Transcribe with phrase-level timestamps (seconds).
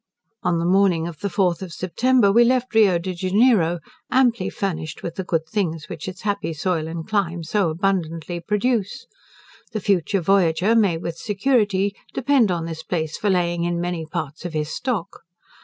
[0.41, 3.77] On the morning of the fourth of September we left Rio de Janeiro,
[4.09, 9.05] amply furnished with the good things which its happy soil and clime so abundantly produce.
[9.73, 14.43] The future voyager may with security depend on this place for laying in many parts
[14.43, 15.19] of his stock.